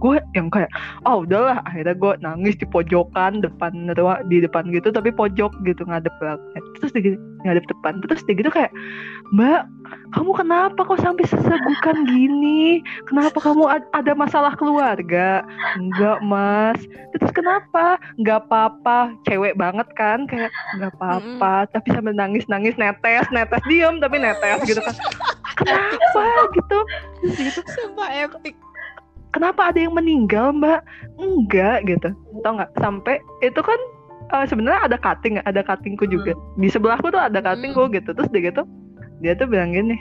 [0.00, 0.72] gue yang kayak
[1.04, 1.60] oh udahlah.
[1.68, 6.64] Akhirnya gue nangis di pojokan depan ruang di depan gitu tapi pojok gitu ngadep belakang
[6.80, 8.72] terus gitu, ngadep depan terus dia gitu kayak
[9.30, 9.68] mbak
[10.10, 12.82] kamu kenapa kok sampai sesegukan gini?
[13.06, 15.46] Kenapa kamu ad- ada masalah keluarga?
[15.78, 16.78] Enggak mas.
[17.14, 17.94] Terus kenapa?
[18.18, 19.14] Nggak apa-apa.
[19.26, 21.70] Cewek banget kan kayak nggak apa-apa.
[21.70, 24.94] Tapi sambil nangis nangis netes netes diem tapi netes gitu kan.
[25.58, 26.26] Kenapa?
[26.58, 26.78] Gitu.
[27.22, 28.54] Terus gitu sumpah epic
[29.30, 30.82] kenapa ada yang meninggal mbak?
[31.18, 32.10] Enggak gitu.
[32.42, 32.70] Tau nggak?
[32.78, 33.80] Sampai itu kan
[34.34, 36.36] eh, sebenarnya ada cutting ada cuttingku juga.
[36.58, 38.10] Di sebelahku tuh ada cuttingku gitu.
[38.14, 38.62] Terus dia gitu
[39.20, 40.00] dia tuh bilang gini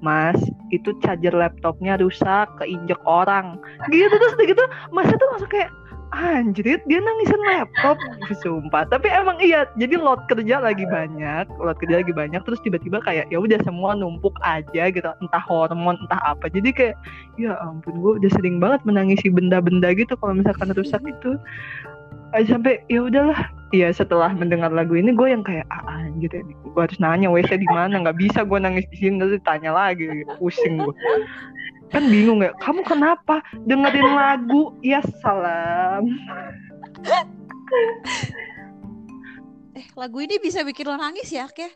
[0.00, 0.38] mas
[0.72, 3.60] itu charger laptopnya rusak keinjek orang.
[3.92, 4.64] Gitu terus dia gitu
[4.94, 5.68] mas tuh langsung kayak
[6.10, 7.96] anjrit dia nangisin laptop
[8.42, 8.86] sumpah.
[8.90, 13.30] Tapi emang iya jadi load kerja lagi banyak load kerja lagi banyak terus tiba-tiba kayak
[13.30, 16.50] ya udah semua numpuk aja gitu entah hormon entah apa.
[16.50, 16.96] Jadi kayak
[17.38, 21.38] ya ampun gue udah sering banget menangisi benda-benda gitu kalau misalkan rusak itu.
[22.30, 23.50] Eh, sampai ya udahlah.
[23.70, 27.54] Ya setelah mendengar lagu ini gue yang kayak ah anjir ini gue harus nanya WC
[27.54, 28.02] di mana?
[28.02, 30.10] Nggak bisa gue nangis di sini terus tanya lagi.
[30.42, 30.94] Pusing gue
[31.90, 33.42] kan bingung ya kamu kenapa?
[33.66, 34.74] Dengerin lagu.
[34.80, 36.06] Ya salam.
[39.70, 41.70] Eh lagu ini bisa bikin lo nangis ya Kya?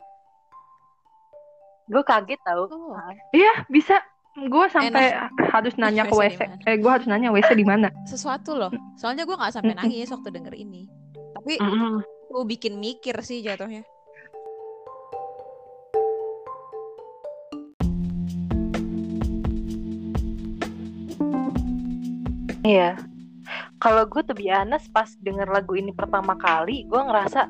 [1.85, 2.67] gue kaget tau.
[2.67, 2.97] Oh.
[3.31, 4.01] iya bisa.
[4.35, 5.15] Gue sampai
[5.55, 7.95] harus nanya ke WC eh gue harus nanya WC di mana?
[8.03, 8.75] Sesuatu loh.
[8.99, 10.91] Soalnya gue nggak sampai nangis waktu denger ini.
[11.15, 12.03] Tapi Mm-mm.
[12.35, 13.87] gue bikin mikir sih jatuhnya
[22.65, 22.97] Iya.
[23.77, 27.45] Kalau gue tuh honest pas denger lagu ini pertama kali, gue ngerasa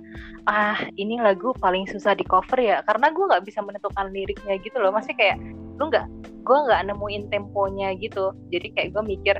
[0.50, 4.74] ah ini lagu paling susah di cover ya, karena gue nggak bisa menentukan liriknya gitu
[4.83, 4.90] loh.
[4.90, 5.38] Masih kayak
[5.79, 6.11] lu nggak,
[6.42, 8.35] gue nggak nemuin temponya gitu.
[8.50, 9.37] Jadi kayak gue mikir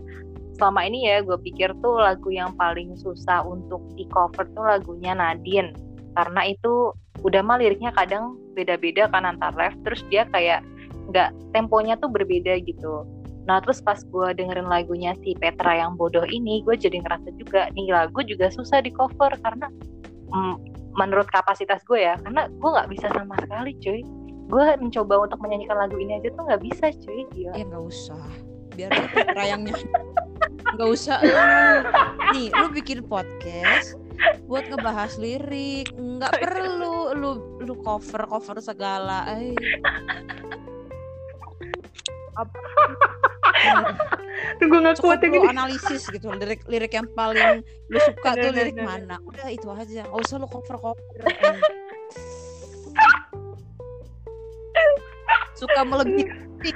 [0.55, 5.11] selama ini ya, gue pikir tuh lagu yang paling susah untuk di cover tuh lagunya
[5.11, 5.75] Nadine,
[6.15, 6.95] karena itu
[7.27, 10.63] udah mah liriknya kadang beda-beda kan antar ref, terus dia kayak
[11.11, 13.03] nggak temponya tuh berbeda gitu.
[13.45, 17.69] Nah terus pas gue dengerin lagunya si Petra yang bodoh ini, gue jadi ngerasa juga
[17.77, 19.69] nih lagu juga susah di cover karena
[20.33, 20.55] mm,
[20.97, 24.01] menurut kapasitas gue ya, karena gue nggak bisa sama sekali cuy.
[24.45, 27.21] Gue mencoba untuk menyanyikan lagu ini aja tuh nggak bisa cuy.
[27.37, 27.53] Gila.
[27.57, 28.25] ya nggak usah.
[28.75, 29.85] Biar Petra yang nyanyi
[30.75, 31.35] nggak usah lu.
[32.35, 34.01] Nih lu bikin podcast
[34.49, 35.93] buat ngebahas lirik.
[35.95, 37.31] Nggak perlu lu
[37.61, 39.29] lu cover cover segala.
[39.37, 39.53] Eh
[44.59, 45.51] tuh gue nggak kuat yang lu ini.
[45.51, 46.27] analisis gitu.
[46.31, 49.17] Lirik lirik yang paling lu suka tuh lirik mana?
[49.25, 50.03] Udah itu aja.
[50.05, 51.05] Nggak usah lu cover cover.
[55.55, 56.27] Suka melebihi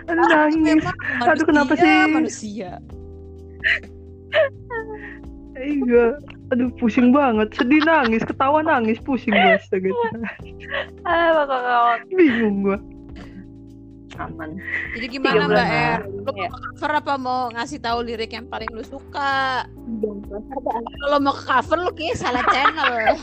[0.07, 0.85] Aduh, nangis.
[0.85, 1.93] memang Aduh, kenapa sih?
[2.09, 2.71] manusia.
[5.59, 6.15] Iya
[6.49, 7.51] aduh pusing banget.
[7.53, 8.23] Sedih nangis.
[8.23, 9.01] Ketawa nangis.
[9.03, 9.91] Pusing gue astaga.
[11.03, 12.01] Ah, bakal kawat.
[12.13, 12.77] bingung gue
[14.19, 14.59] Aman.
[14.99, 16.51] jadi gimana mbak lalu, lu ya.
[16.51, 19.63] mau cover apa mau ngasih tahu lirik yang paling lu suka
[21.07, 23.15] kalau mau cover lu kayak salah channel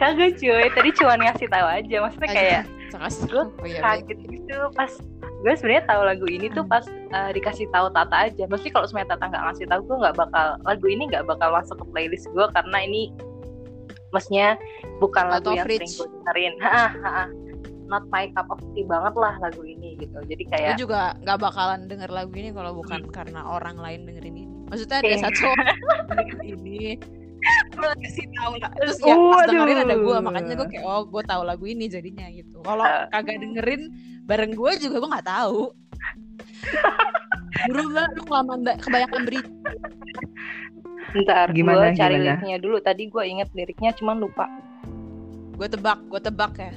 [0.00, 3.24] kagak cuy tadi cuma ngasih tahu aja maksudnya kayak Sakas.
[3.24, 4.92] gue Oh, iya, kaget gitu pas
[5.42, 8.46] gue sebenarnya tahu lagu ini tuh pas uh, dikasih tahu Tata aja.
[8.46, 11.82] Mesti kalau sebenarnya Tata nggak ngasih tahu gue nggak bakal lagu ini nggak bakal masuk
[11.82, 13.10] ke playlist gue karena ini
[14.14, 14.54] maksudnya
[15.02, 15.98] bukan Out lagu yang sering reach.
[15.98, 16.54] gue dengerin.
[17.92, 20.16] Not my cup of tea banget lah lagu ini gitu.
[20.24, 24.32] Jadi Gue kayak juga nggak bakalan denger lagu ini kalau bukan karena orang lain dengerin
[24.34, 24.44] ini.
[24.66, 25.18] Maksudnya ada Iya.
[25.22, 25.76] satu orang
[26.48, 26.96] ini.
[27.70, 28.70] Gue kasih tahu lah.
[28.72, 29.84] Terus ya Oh, pas dengerin aduh.
[29.84, 32.58] ada gue, makanya gue kayak oh gue tahu lagu ini jadinya gitu.
[32.60, 33.04] Kalau Ah.
[33.10, 33.82] kagak dengerin
[34.22, 35.58] bareng gue juga gue nggak tahu.
[37.62, 39.40] Buru banget lu kelamaan ba- kebanyakan beri.
[41.14, 42.24] ntar Gimana, gue cari gimana?
[42.32, 42.76] liriknya dulu.
[42.80, 44.48] Tadi gue inget liriknya cuman lupa.
[45.52, 46.72] Gue tebak, gue tebak ya.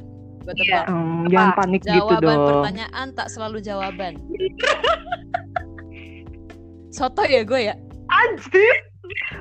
[0.47, 0.85] Iya.
[0.85, 0.85] tebak.
[0.87, 2.47] Hmm, jangan panik gitu Jawaban dong.
[2.51, 4.13] pertanyaan tak selalu jawaban.
[6.89, 7.75] Soto ya gue ya.
[8.07, 8.75] Anjir.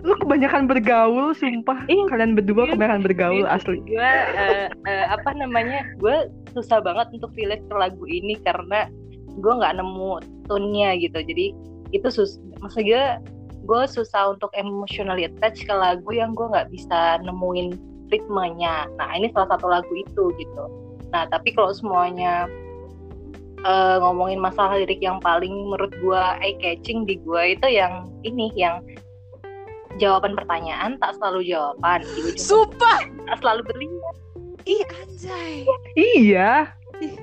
[0.04, 1.88] Lu kebanyakan bergaul, sumpah.
[1.88, 2.04] Iya.
[2.08, 2.72] Kalian berdua Iya.
[2.76, 3.78] kebanyakan bergaul asli.
[3.80, 8.88] gue eh, eh, apa namanya gue susah banget untuk relate ke lagu ini karena
[9.34, 11.50] gue nggak nemu tone-nya gitu jadi
[11.90, 13.04] itu sus maksud gue
[13.64, 17.74] gue susah untuk emotionally attach ke lagu yang gue nggak bisa nemuin
[18.14, 20.64] ritmenya nah ini salah satu lagu itu gitu
[21.14, 22.50] nah tapi kalau semuanya
[23.62, 28.50] eh, ngomongin masalah lirik yang paling menurut gue eye catching di gue itu yang ini
[28.58, 28.82] yang
[30.02, 32.98] jawaban pertanyaan tak selalu jawaban di ujung Sumpah.
[33.30, 34.14] tak selalu berlian
[34.64, 35.68] Ih anjay.
[35.92, 36.72] Iya.
[37.04, 37.16] Ih.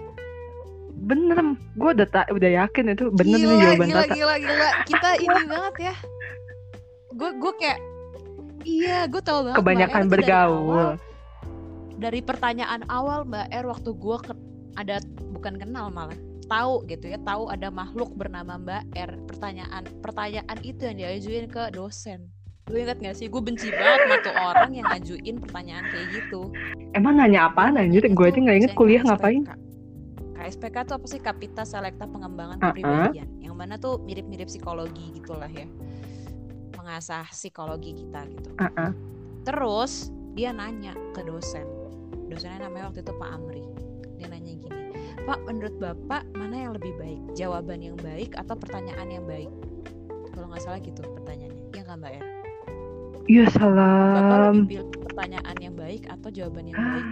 [1.01, 4.13] Bener, gue udah tak udah yakin itu bener gila, nih jawaban gila, Tata.
[4.13, 4.69] gila, gila.
[4.85, 5.95] Kita ini banget ya.
[7.17, 7.79] Gue gue kayak
[8.61, 9.57] iya, gue tahu banget.
[9.57, 10.53] Kebanyakan bergaul.
[10.69, 10.89] awal,
[12.01, 14.17] Dari, pertanyaan awal Mbak R waktu gue
[14.73, 14.97] ada
[15.31, 20.83] bukan kenal malah tahu gitu ya tahu ada makhluk bernama Mbak R pertanyaan pertanyaan itu
[20.83, 22.27] yang diajuin ke dosen
[22.67, 26.51] lu ingat gak sih gue benci banget sama tuh orang yang ngajuin pertanyaan kayak gitu
[26.91, 28.03] Emang nanya apaan anjir?
[28.03, 29.09] Namanya Gue aja nggak inget kuliah KSPK.
[29.15, 29.41] ngapain.
[30.35, 32.67] KSPK tuh apa sih Kapita Selekta Pengembangan Uh-uh.
[32.75, 35.63] Kepribadian yang mana tuh mirip-mirip psikologi gitulah ya
[36.75, 38.91] mengasah psikologi kita gitu Uh-uh.
[39.45, 41.63] terus dia nanya ke dosen
[42.31, 43.63] dosennya namanya waktu itu Pak Amri
[44.17, 44.79] dia nanya gini
[45.27, 49.51] Pak menurut Bapak mana yang lebih baik jawaban yang baik atau pertanyaan yang baik
[50.31, 52.25] kalau nggak salah gitu pertanyaannya ya nggak Mbak Er
[53.29, 54.53] Iya Bapak salam.
[54.57, 57.07] lebih pilih pertanyaan yang baik atau jawaban yang baik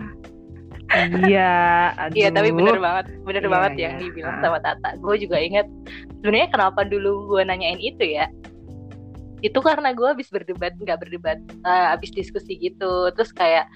[1.30, 1.54] Iya,
[2.02, 2.18] aduh.
[2.18, 3.84] Iya tapi bener banget, bener Iya, banget iya.
[3.86, 4.98] yang dibilang sama Tata.
[4.98, 5.70] Gue juga inget.
[6.18, 8.26] Sebenarnya kenapa dulu gue nanyain itu ya?
[9.46, 13.14] Itu karena gue habis berdebat, nggak berdebat, eh, habis diskusi gitu.
[13.14, 13.70] Terus kayak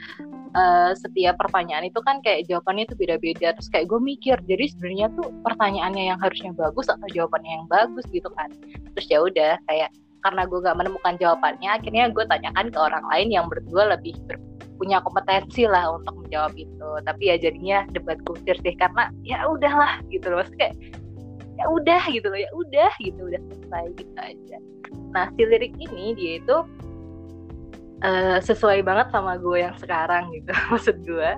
[0.53, 3.53] eh, setiap pertanyaan itu kan kayak jawabannya itu beda-beda.
[3.57, 8.05] Terus kayak gue mikir, jadi sebenarnya tuh pertanyaannya yang harusnya bagus atau jawabannya yang bagus
[8.13, 8.49] gitu kan?
[8.97, 9.89] Terus ya udah kayak
[10.23, 14.39] karena gue gak menemukan jawabannya, akhirnya gue tanyakan ke orang lain yang berdua lebih ber-
[14.77, 20.01] punya kompetensi lah untuk menjawab itu tapi ya jadinya debat kusir sih karena ya udahlah
[20.09, 20.75] gitu loh Maksudnya kayak
[21.53, 24.57] ya udah gitu loh ya udah gitu udah selesai gitu aja
[25.13, 26.57] nah si lirik ini dia itu
[28.03, 31.31] eh, sesuai banget sama gue yang sekarang gitu maksud gue.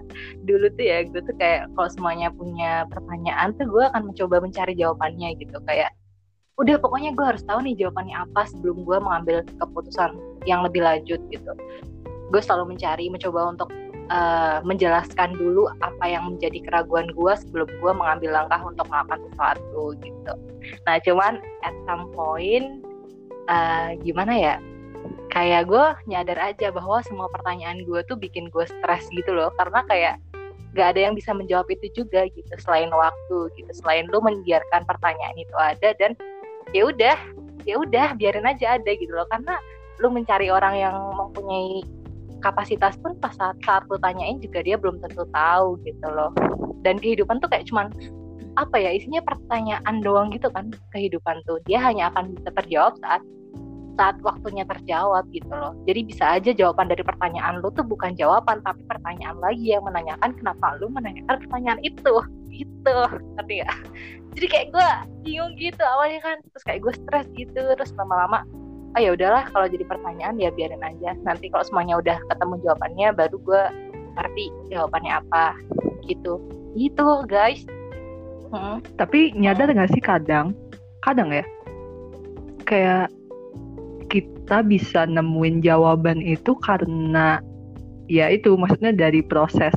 [0.43, 4.73] Dulu tuh ya gue tuh kayak kalau semuanya punya pertanyaan tuh gue akan mencoba mencari
[4.73, 5.58] jawabannya gitu.
[5.69, 5.93] Kayak
[6.56, 10.17] udah pokoknya gue harus tahu nih jawabannya apa sebelum gue mengambil keputusan
[10.49, 11.54] yang lebih lanjut gitu.
[12.34, 13.69] Gue selalu mencari mencoba untuk
[14.10, 19.93] eh, menjelaskan dulu apa yang menjadi keraguan gue sebelum gue mengambil langkah untuk melakukan sesuatu
[20.01, 20.34] gitu.
[20.89, 22.82] Nah cuman at some point
[23.45, 24.56] eh, gimana ya
[25.31, 29.51] kayak gue nyadar aja bahwa semua pertanyaan gue tuh bikin gue stres gitu loh.
[29.57, 30.15] Karena kayak
[30.75, 35.35] gak ada yang bisa menjawab itu juga gitu selain waktu gitu selain lu membiarkan pertanyaan
[35.39, 36.11] itu ada dan
[36.75, 37.15] ya udah
[37.63, 39.27] ya udah biarin aja ada gitu loh.
[39.31, 39.55] Karena
[40.03, 41.83] lu mencari orang yang mempunyai
[42.43, 46.31] kapasitas pun pas saat saat lu tanyain juga dia belum tentu tahu gitu loh.
[46.83, 47.89] Dan kehidupan tuh kayak cuman
[48.55, 51.59] apa ya isinya pertanyaan doang gitu kan kehidupan tuh.
[51.65, 53.23] Dia hanya akan bisa terjawab saat
[53.95, 55.73] saat waktunya terjawab gitu loh.
[55.88, 60.36] Jadi bisa aja jawaban dari pertanyaan lu tuh bukan jawaban tapi pertanyaan lagi yang menanyakan
[60.36, 62.13] kenapa lu menanyakan pertanyaan itu.
[62.55, 62.95] Gitu
[63.36, 63.75] ngerti gak?
[64.36, 64.89] jadi kayak gue
[65.27, 68.47] bingung gitu awalnya kan terus kayak gue stres gitu terus lama-lama
[68.95, 71.19] oh ya udahlah kalau jadi pertanyaan ya biarin aja.
[71.27, 73.63] Nanti kalau semuanya udah ketemu jawabannya baru gue
[74.15, 75.45] ngerti jawabannya apa.
[76.08, 76.39] Gitu.
[76.79, 77.62] Gitu guys.
[78.55, 78.79] Hmm.
[78.95, 80.55] Tapi nyadar gak sih kadang,
[81.03, 81.43] kadang ya,
[82.63, 83.12] kayak
[84.45, 87.41] kita bisa nemuin jawaban itu karena
[88.05, 89.73] ya itu maksudnya dari proses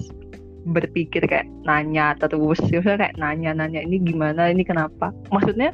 [0.68, 5.09] berpikir kayak nanya terus, misalnya kayak nanya-nanya ini gimana, ini kenapa.
[5.33, 5.72] Maksudnya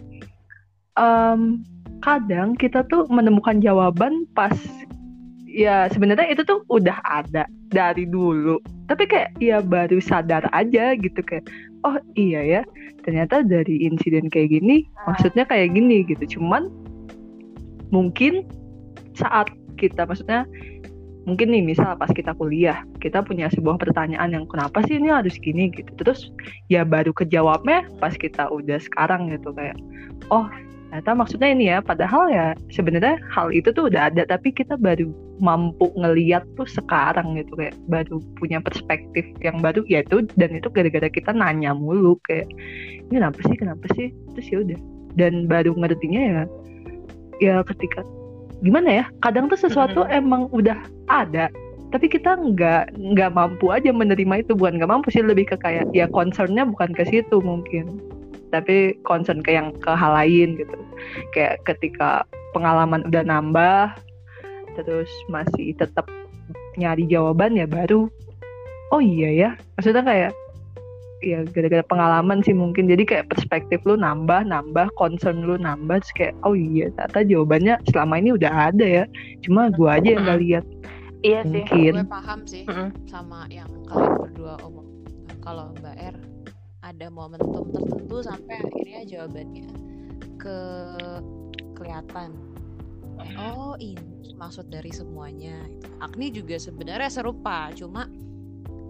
[0.94, 1.66] em,
[2.07, 4.54] kadang kita tuh menemukan jawaban pas
[5.50, 8.62] ya sebenarnya itu tuh udah ada dari dulu.
[8.87, 11.50] Tapi kayak ya baru sadar aja gitu kayak
[11.83, 12.62] oh iya ya
[13.02, 16.38] ternyata dari insiden kayak gini maksudnya kayak gini gitu.
[16.38, 16.70] Cuman
[17.90, 18.46] mungkin
[19.14, 20.46] saat kita maksudnya
[21.24, 25.35] mungkin nih misal pas kita kuliah kita punya sebuah pertanyaan yang kenapa sih ini harus
[25.40, 25.72] gini?
[25.72, 25.88] Gitu.
[25.96, 26.29] Terus
[26.68, 29.77] ya baru kejawabnya pas kita udah sekarang gitu kayak
[30.29, 30.46] oh
[30.94, 35.11] ternyata maksudnya ini ya padahal ya sebenarnya hal itu tuh udah ada tapi kita baru
[35.42, 40.70] mampu ngeliat tuh sekarang gitu kayak baru punya perspektif yang baru ya itu dan itu
[40.70, 42.46] gara-gara kita nanya mulu kayak
[43.11, 44.14] ini kenapa sih kenapa sih?
[44.38, 44.81] Terus ya udah.
[45.14, 46.42] Dan baru ngertinya ya
[47.42, 48.07] ya ketika
[48.64, 50.18] gimana ya kadang tuh sesuatu Mm-mm.
[50.18, 50.81] emang udah
[51.12, 51.53] ada
[51.94, 54.59] tapi kita nggak nggak mampu aja menerima itu.
[54.59, 58.03] Bukan nggak mampu sih lebih ke kayak ya concernnya bukan ke situ mungkin
[58.50, 60.74] tapi concern ke yang ke hal lain gitu.
[61.31, 63.94] Kayak ketika pengalaman udah nambah
[64.74, 66.11] terus masih tetap
[66.74, 68.11] nyari jawaban ya baru
[68.90, 69.50] oh iya ya.
[69.79, 70.33] Maksudnya kayak
[71.24, 72.87] ya gara-gara pengalaman sih mungkin.
[72.87, 77.74] Jadi kayak perspektif lu nambah nambah concern lu nambah terus kayak oh iya ternyata jawabannya
[77.88, 79.04] selama ini udah ada ya.
[79.40, 80.64] Cuma gua aja yang nggak lihat.
[81.24, 81.64] Iya sih.
[81.64, 81.94] mungkin.
[82.04, 82.64] gue paham sih
[83.08, 84.88] sama yang kalian berdua omong.
[85.40, 86.16] Kalau Mbak R
[86.84, 89.68] ada momentum tertentu sampai akhirnya jawabannya
[90.37, 90.58] ke
[91.72, 92.37] kelihatan.
[93.40, 95.64] Oh ini maksud dari semuanya.
[96.04, 98.04] Agni juga sebenarnya serupa cuma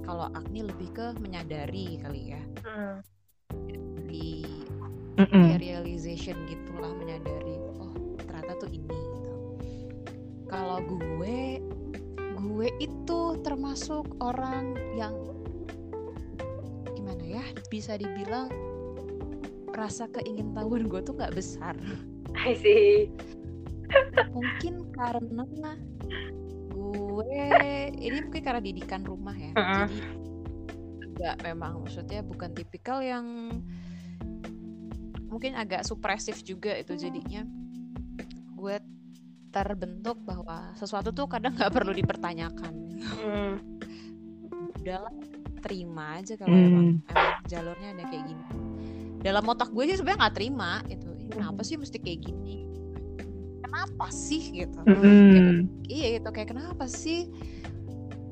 [0.04, 2.96] kalau Agni lebih ke menyadari kali ya Mm.
[4.08, 4.44] di
[5.20, 5.44] Mm-mm.
[5.52, 9.32] ya realization gitulah menyadari oh ternyata tuh ini gitu.
[10.48, 11.60] kalau gue
[12.34, 15.14] gue itu termasuk orang yang
[16.94, 18.48] gimana ya bisa dibilang
[19.74, 21.74] rasa keingintahuan gue tuh nggak besar
[22.34, 23.10] I see.
[24.34, 25.46] mungkin karena
[26.94, 27.40] gue
[27.92, 29.86] ini mungkin karena didikan rumah ya Mm-mm.
[29.90, 29.98] jadi
[31.04, 33.26] enggak memang maksudnya bukan tipikal yang
[35.24, 37.42] mungkin agak supresif juga itu jadinya
[38.54, 38.76] gue
[39.50, 43.54] terbentuk bahwa sesuatu tuh kadang nggak perlu dipertanyakan Mm.
[44.80, 45.12] udahlah
[45.60, 47.10] terima aja kalau emang, Hmm.
[47.10, 48.44] emang jalurnya ada kayak gini
[49.20, 52.64] dalam otak gue sih sebenarnya nggak terima itu kenapa sih mesti kayak gini
[53.74, 54.78] kenapa sih gitu?
[54.86, 55.66] Mm-mm.
[55.90, 57.26] iya gitu kayak kenapa sih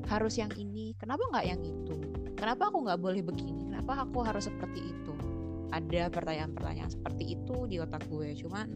[0.07, 0.95] harus yang ini?
[0.95, 1.95] Kenapa nggak yang itu?
[2.39, 3.67] Kenapa aku nggak boleh begini?
[3.67, 5.13] Kenapa aku harus seperti itu?
[5.75, 8.71] Ada pertanyaan-pertanyaan seperti itu di otak gue cuman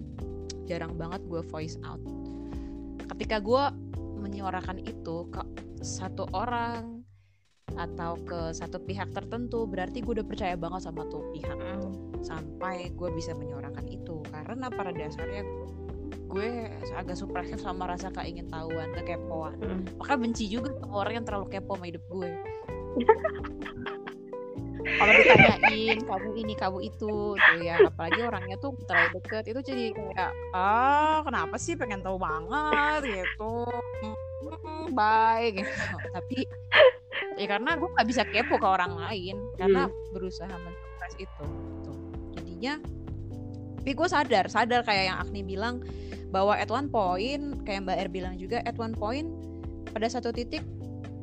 [0.68, 2.04] jarang banget gue voice out.
[3.16, 3.64] Ketika gue
[4.20, 5.40] menyuarakan itu ke
[5.80, 7.00] satu orang
[7.80, 12.24] atau ke satu pihak tertentu berarti gue udah percaya banget sama tuh pihak Mm.
[12.26, 14.20] sampai gue bisa menyuarakan itu.
[14.28, 15.46] Karena pada dasarnya
[16.28, 16.50] gue
[16.94, 19.56] agak supresif sama rasa keingintahuan kekepoan.
[19.58, 19.82] Mm.
[19.96, 22.30] maka benci juga sama orang yang terlalu kepo sama hidup gue.
[24.88, 27.76] Kalau ditanyain kamu ini kamu itu tuh ya.
[27.92, 31.76] Apalagi orangnya tuh terlalu deket itu jadi kayak ah kenapa sih?
[31.76, 33.68] Pengen tahu banget gitu.
[33.68, 35.96] Hmm, bye gitu.
[36.16, 36.48] Tapi
[37.38, 41.94] ya karena gue nggak bisa kepo ke orang lain karena berusaha mensupres itu gitu.
[42.34, 42.74] jadinya
[43.88, 45.80] tapi gue sadar sadar kayak yang Agni bilang
[46.28, 49.32] bahwa at one point kayak Mbak R bilang juga at one point
[49.96, 50.60] pada satu titik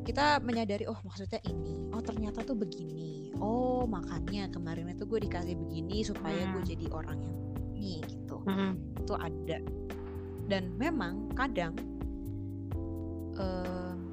[0.01, 1.93] kita menyadari oh maksudnya ini.
[1.93, 3.29] Oh ternyata tuh begini.
[3.37, 6.69] Oh makanya kemarin itu gue dikasih begini supaya gue Hmm.
[6.73, 7.37] jadi orang yang
[7.77, 8.41] ini gitu.
[8.49, 8.73] Mm.
[8.97, 9.57] itu ada.
[10.49, 11.77] Dan memang kadang
[13.37, 14.09] em,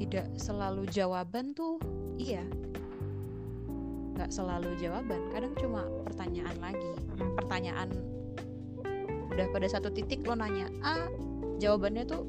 [0.00, 1.76] tidak selalu jawaban tuh
[2.16, 2.48] iya
[4.20, 7.32] nggak selalu jawaban kadang cuma pertanyaan lagi Mm.
[7.40, 7.88] pertanyaan
[9.32, 11.08] udah pada satu titik lo nanya A
[11.56, 12.28] jawabannya tuh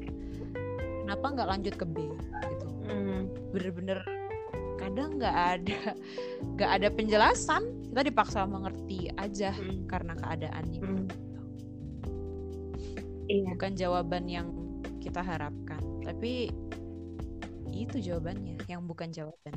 [1.04, 2.08] kenapa nggak lanjut ke B
[2.48, 3.28] gitu Mm.
[3.52, 4.00] bener-bener
[4.80, 5.78] kadang nggak ada
[6.56, 9.84] nggak ada penjelasan kita dipaksa mengerti aja Mm.
[9.84, 11.06] karena keadaannya Mm.
[13.28, 13.52] Iya.
[13.52, 14.48] bukan jawaban yang
[15.04, 16.48] kita harapkan tapi
[17.68, 19.52] itu jawabannya yang bukan jawaban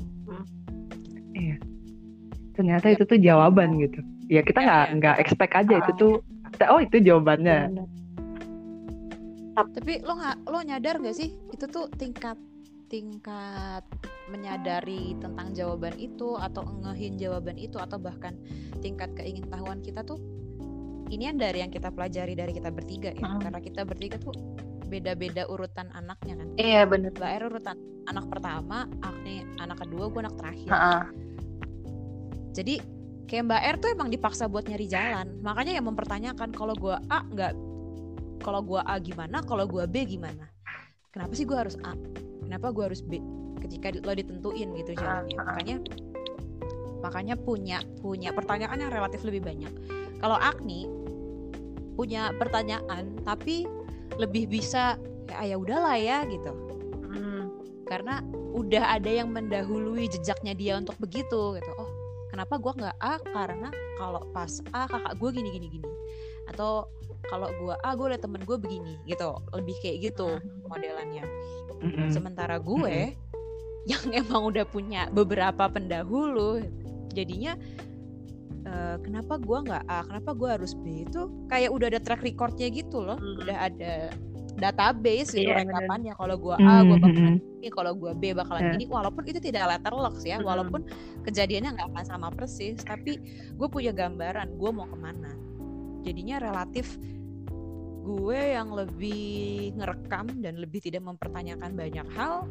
[2.56, 4.94] ternyata itu tuh jawaban gitu ya kita Ya, nggak ya.
[4.96, 6.12] nggak expect aja itu tuh
[6.66, 7.86] oh itu jawabannya Bener.
[9.72, 12.36] tapi lo nggak lo nyadar gak sih itu tuh tingkat
[12.86, 13.82] tingkat
[14.26, 18.34] menyadari tentang jawaban itu atau ngehin jawaban itu atau bahkan
[18.78, 20.18] tingkat keingintahuan kita tuh
[21.06, 23.40] ini yang dari yang kita pelajari dari kita bertiga ya Mm.
[23.42, 24.34] karena kita bertiga tuh
[24.86, 27.10] beda-beda urutan anaknya kan Iya bener.
[27.10, 27.76] Mbak Er urutan
[28.06, 30.98] anak pertama Agni anak kedua gue anak terakhir Ha-ha.
[32.56, 32.80] Jadi
[33.28, 35.44] kayak Mbak R tuh emang dipaksa buat nyari jalan.
[35.44, 37.52] Makanya yang mempertanyakan kalau gua A nggak
[38.40, 40.48] kalau gua A gimana kalau gua B gimana?
[41.16, 41.96] Kenapa sih gue harus A?
[42.44, 43.16] Kenapa gue harus B?
[43.56, 45.32] Ketika lo ditentuin gitu jalannya.
[45.32, 45.76] makanya
[47.00, 49.72] makanya punya punya pertanyaan yang relatif lebih banyak.
[50.20, 50.84] Kalau Agni
[51.96, 53.64] punya pertanyaan tapi
[54.20, 55.00] lebih bisa
[55.32, 56.52] ya ya udahlah ya gitu.
[57.08, 57.48] Hmm.
[57.88, 58.20] karena
[58.52, 61.72] udah ada yang mendahului jejaknya dia untuk begitu gitu.
[61.80, 61.95] Oh
[62.36, 63.14] kenapa gua nggak A?
[63.32, 65.88] Karena kalau pas A kakak gue gini gini gini.
[66.52, 66.92] Atau
[67.32, 69.40] kalau gua A gue liat temen gue begini gitu.
[69.56, 70.36] Lebih kayak gitu
[70.68, 71.24] modelannya.
[72.12, 73.16] Sementara gue
[73.88, 76.60] yang emang udah punya beberapa pendahulu
[77.16, 77.56] jadinya
[78.68, 80.04] eh, kenapa gua nggak A?
[80.04, 81.08] Kenapa gua harus B?
[81.08, 83.16] Itu kayak udah ada track recordnya gitu loh.
[83.16, 84.12] Udah ada
[84.56, 85.68] database gitu bener.
[85.68, 88.72] rekapannya kalau gua A gua Mm, bakalan ini kalau gua B bakalan Ya.
[88.72, 90.48] gini walaupun itu tidak letterlocks ya Mm-mm.
[90.48, 90.80] walaupun
[91.22, 93.20] kejadiannya nggak akan sama persis tapi
[93.52, 95.32] gue punya gambaran gue mau ke mana
[96.00, 96.96] jadinya relatif
[98.00, 99.24] gue yang lebih
[99.74, 102.46] ngerekam dan lebih tidak mempertanyakan banyak hal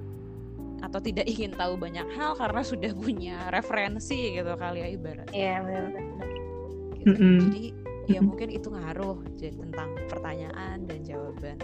[0.84, 5.56] atau tidak ingin tahu banyak hal karena sudah punya referensi gitu kali ya ibarat Iya
[5.64, 6.28] benar-benar.
[6.94, 7.08] gitu.
[7.16, 7.40] Mm-mm.
[7.40, 7.64] jadi
[8.06, 11.58] ya mungkin itu ngaruh jadi tentang pertanyaan dan jawaban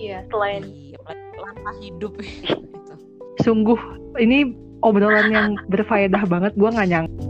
[0.00, 0.96] Iya selain di
[1.36, 2.56] langkah hidup gitu.
[3.44, 3.76] Sungguh
[4.16, 6.56] ini obrolan yang berfaedah banget.
[6.56, 7.20] Gua nggak nyangka.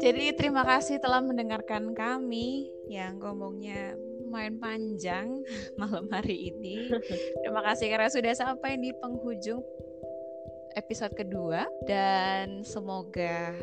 [0.00, 3.94] Jadi terima kasih telah mendengarkan kami yang ngomongnya
[4.26, 5.38] main panjang
[5.78, 6.90] malam hari ini.
[7.42, 9.62] Terima kasih karena sudah sampai di penghujung
[10.78, 13.54] episode kedua dan semoga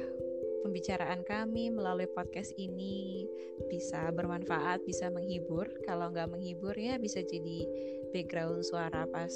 [0.68, 3.24] pembicaraan kami melalui podcast ini
[3.72, 5.68] bisa bermanfaat, bisa menghibur.
[5.88, 7.64] Kalau nggak menghibur ya bisa jadi
[8.12, 9.32] background suara pas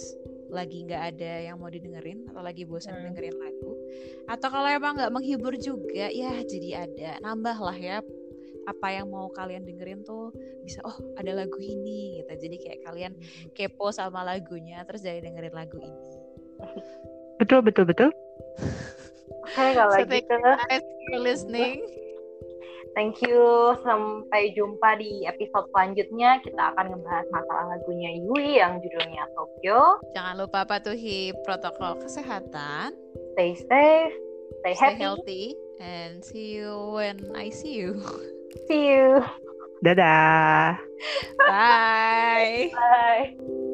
[0.52, 3.16] lagi nggak ada yang mau didengerin atau lagi bosan Hmm.
[3.16, 3.72] dengerin lagu.
[4.28, 7.98] Atau kalau emang nggak menghibur juga ya jadi ada nambah lah ya
[8.68, 10.30] apa yang mau kalian dengerin tuh
[10.62, 12.34] bisa oh ada lagu ini gitu.
[12.36, 13.14] Jadi kayak kalian
[13.56, 16.12] kepo sama lagunya terus jadi dengerin lagu ini.
[17.42, 18.10] Betul betul betul.
[19.42, 21.82] Oke kalau So, thank gitu guys for listening.
[22.94, 29.24] thank you sampai jumpa di episode selanjutnya kita akan ngebahas masalah lagunya Yui yang judulnya
[29.32, 32.92] Tokyo Jangan lupa patuhi protokol kesehatan,
[33.34, 34.14] stay safe
[34.62, 35.46] stay stay happy healthy,
[35.80, 37.98] and see you when I see you.
[38.68, 39.24] see you
[39.82, 40.78] Dadah.
[41.50, 42.70] Bye.
[42.70, 43.71] bye